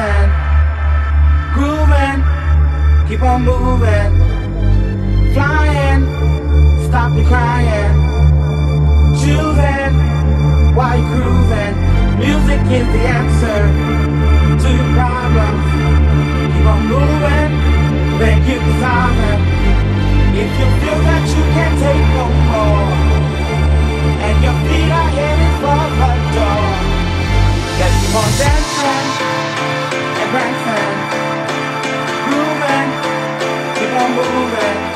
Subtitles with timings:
[0.00, 0.30] dancing,
[1.54, 2.20] grooving,
[3.08, 4.12] keep on moving,
[5.34, 6.02] flying,
[6.88, 7.94] stop your crying,
[9.20, 9.94] choosing
[10.74, 11.30] why you're.
[12.20, 13.62] Music is the answer
[14.60, 15.68] to your problems.
[16.52, 17.52] Keep on moving,
[18.20, 19.42] thank then keep solving.
[20.36, 22.92] If you feel that you can't take no more,
[24.26, 26.70] and your feet are headed for the door,
[27.78, 29.49] just keep on dancing
[30.20, 30.84] and brighten.
[32.30, 32.90] Moving,
[33.76, 34.89] keep on moving.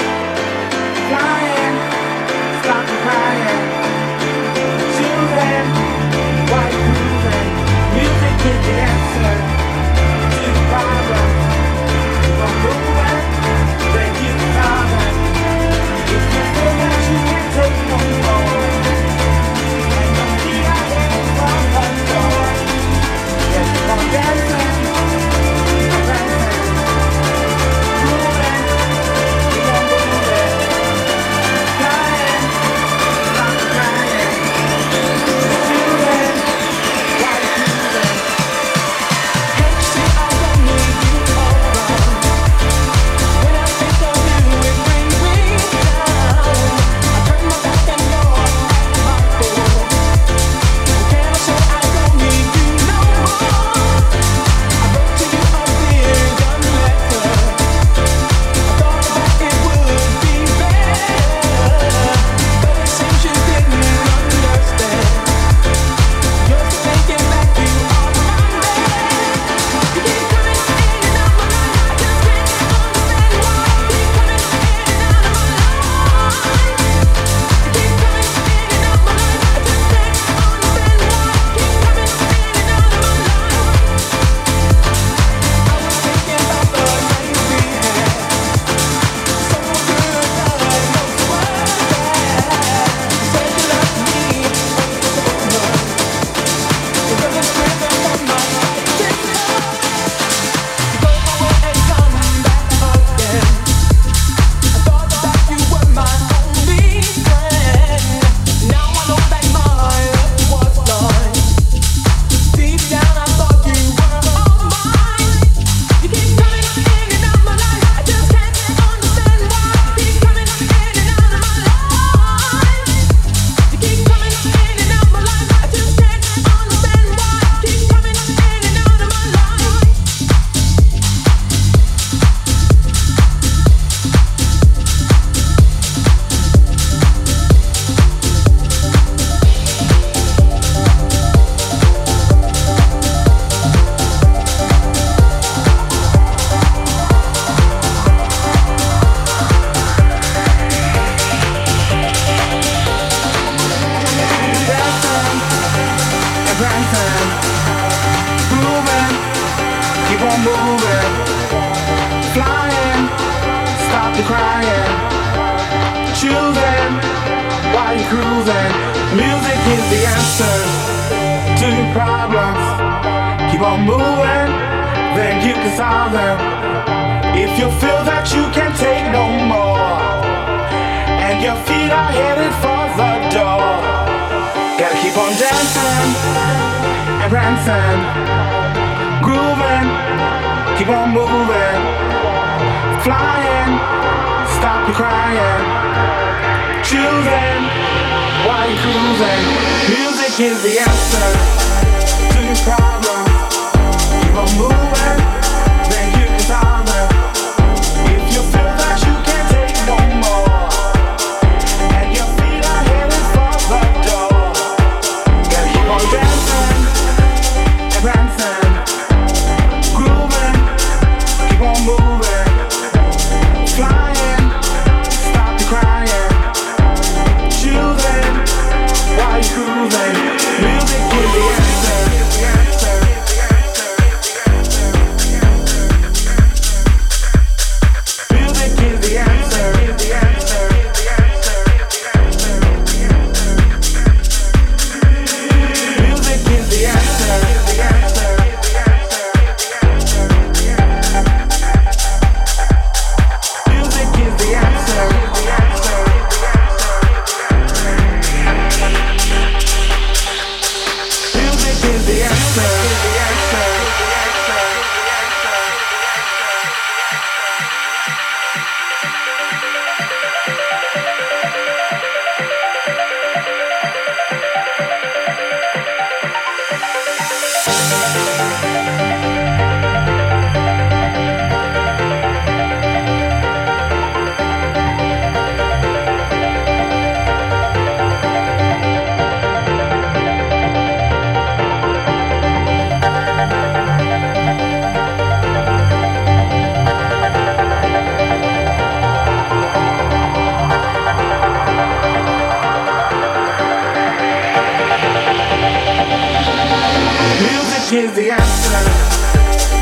[307.94, 308.80] Is the answer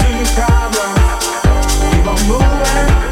[0.00, 1.24] to your problems.
[1.80, 3.11] Keep on moving,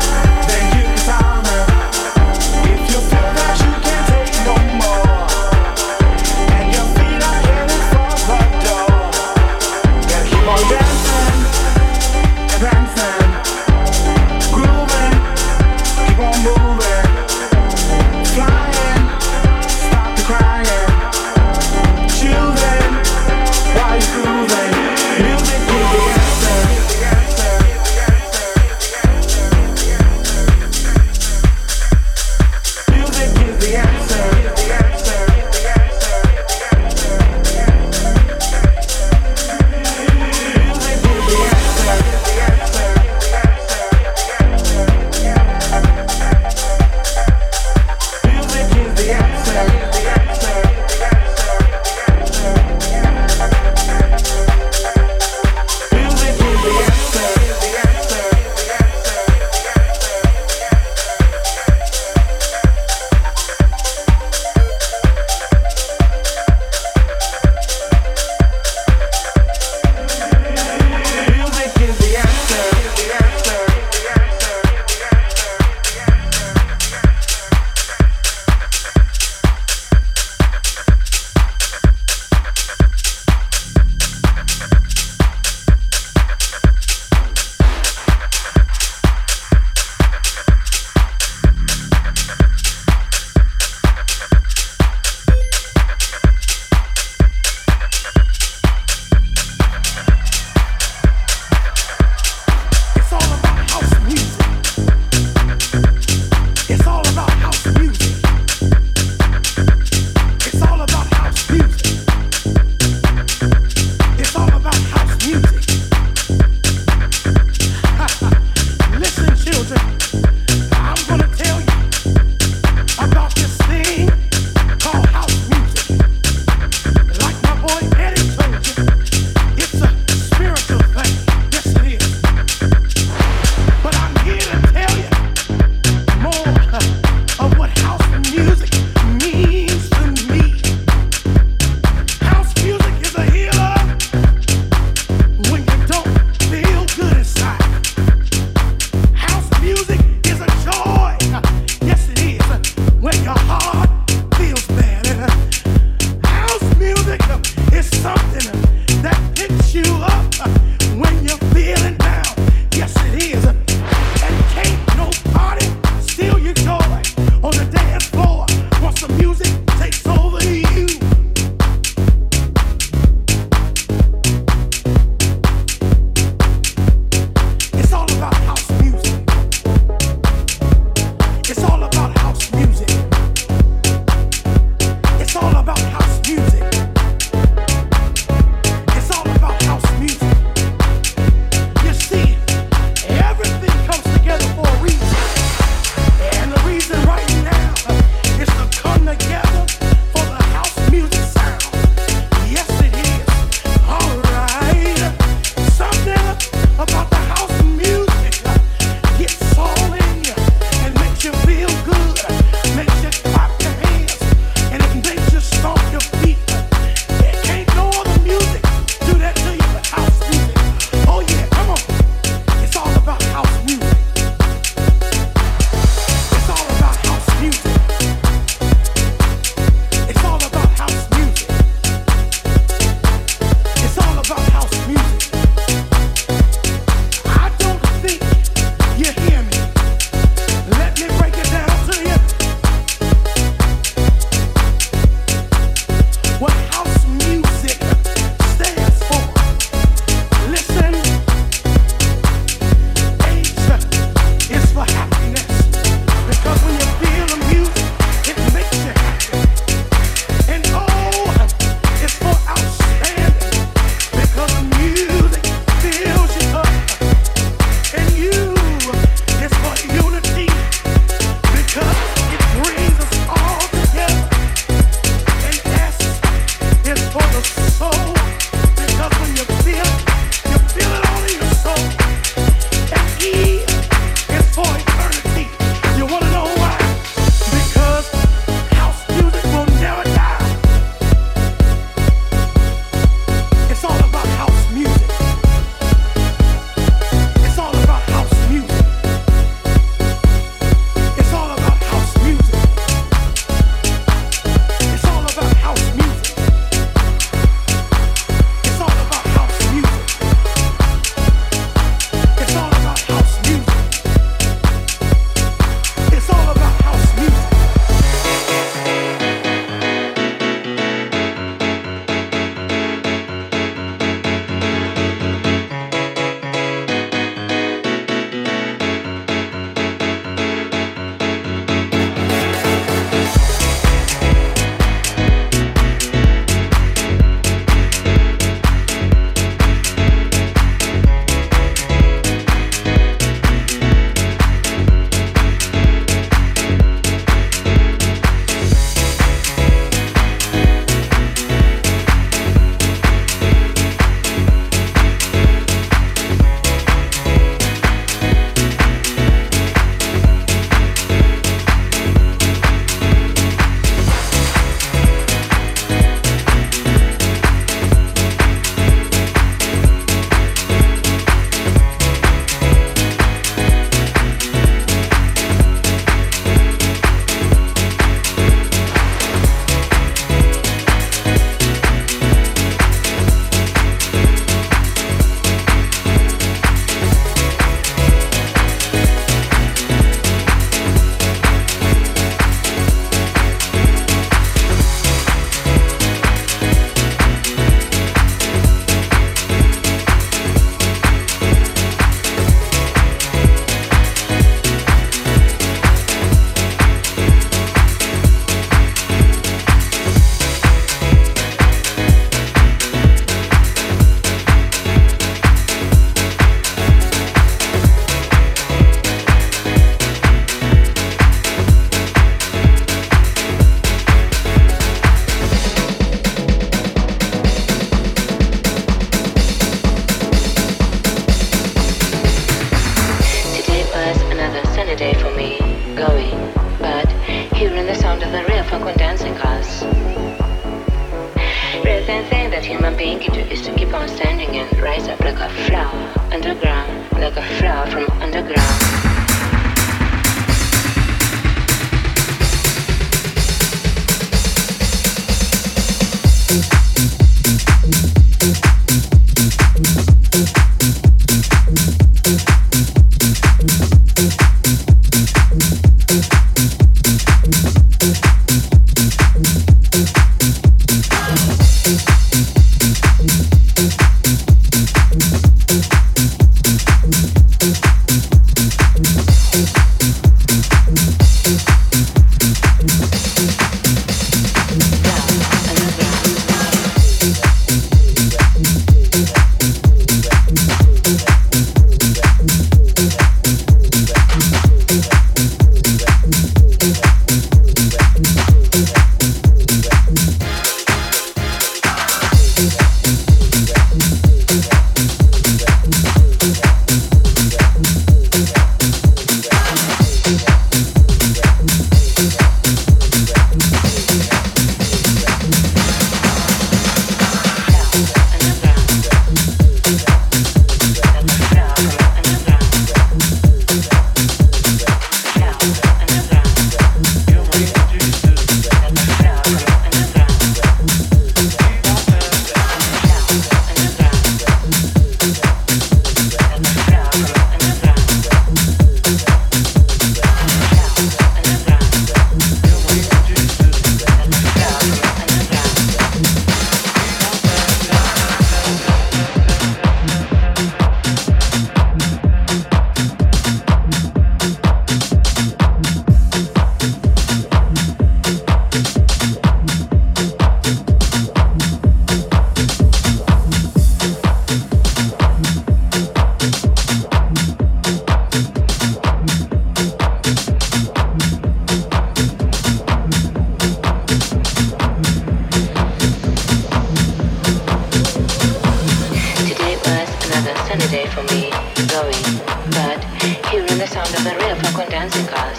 [583.50, 585.58] hearing the sound of the real fucking dancing cars.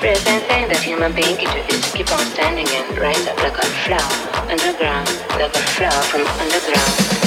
[0.00, 4.50] representing that human being can do keep on standing and rise up like a flower
[4.50, 7.25] underground, like a flower from underground.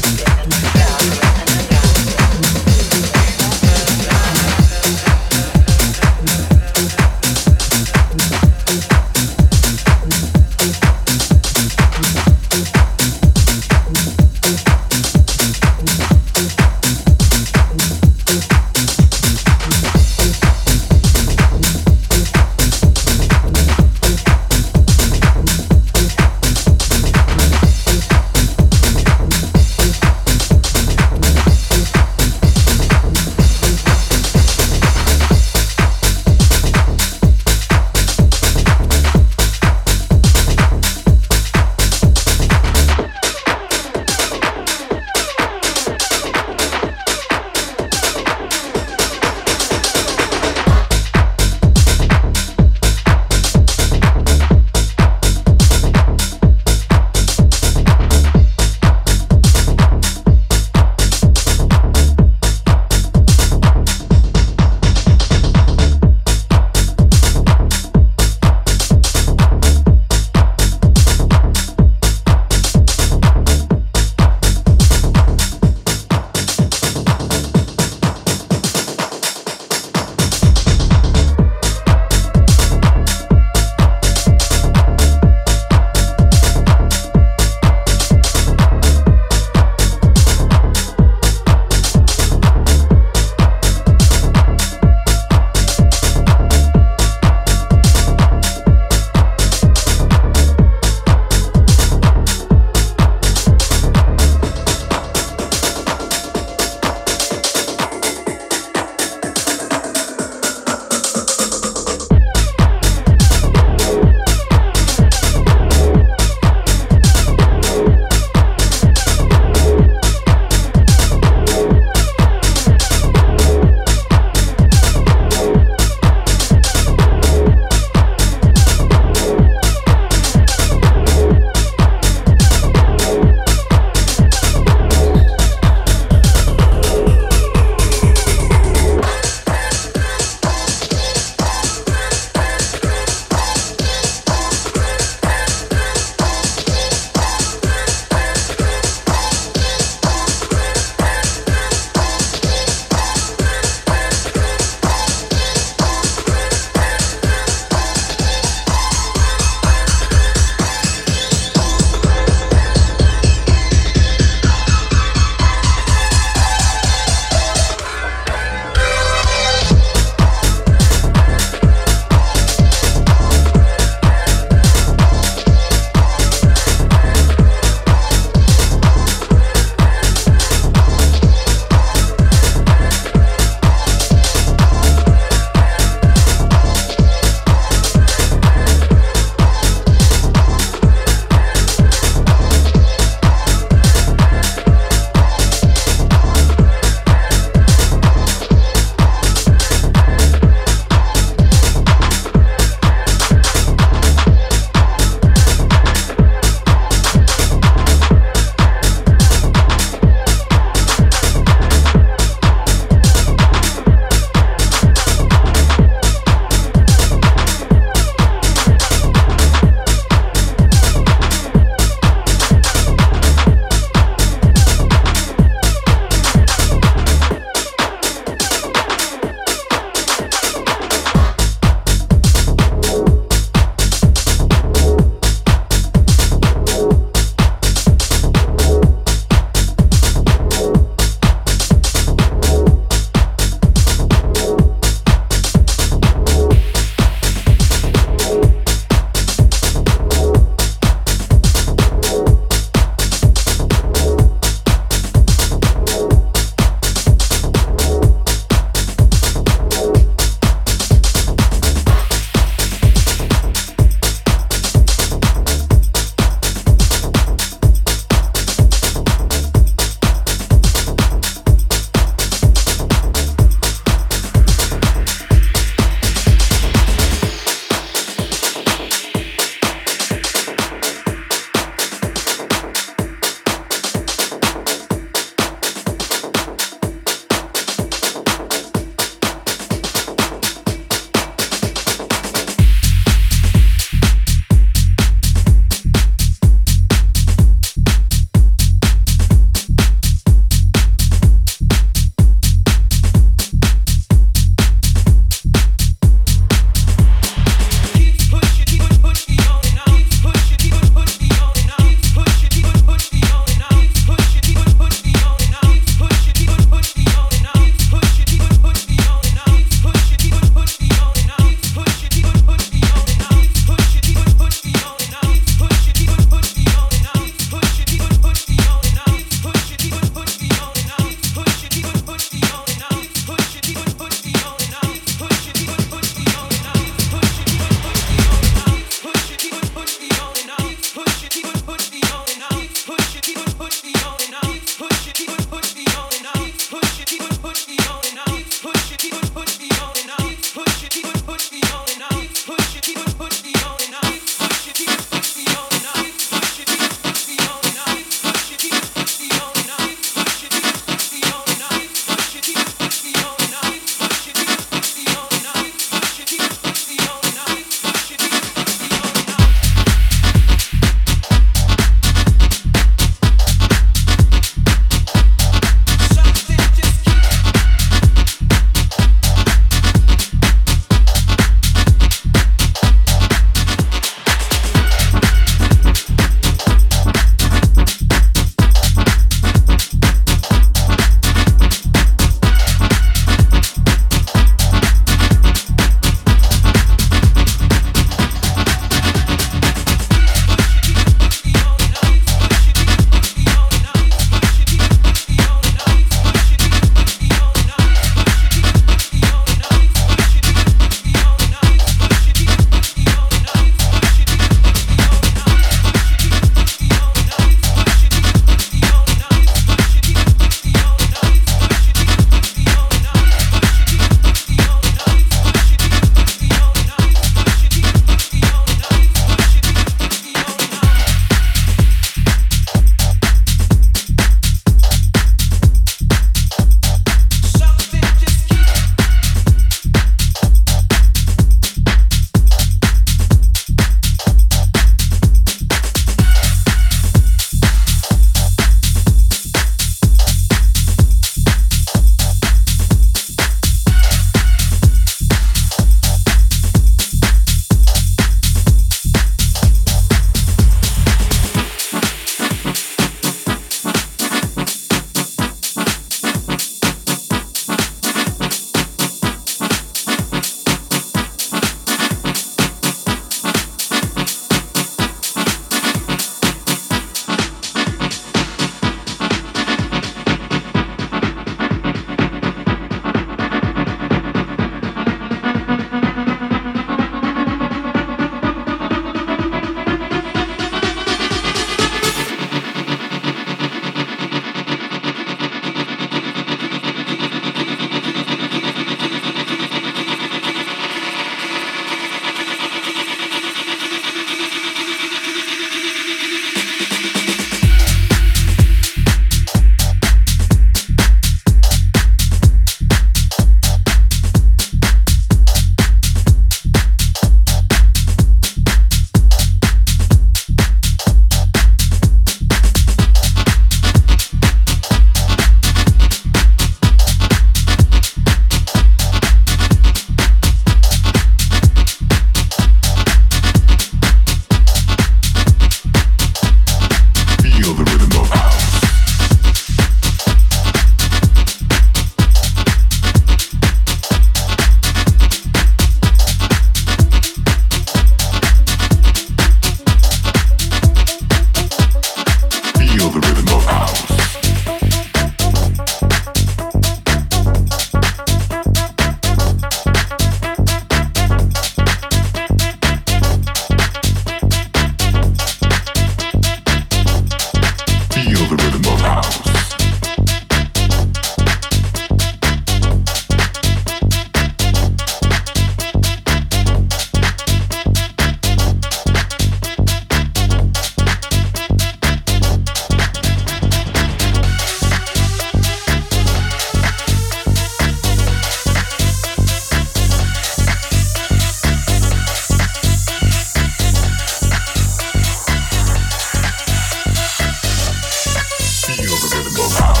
[599.63, 600.00] Oh.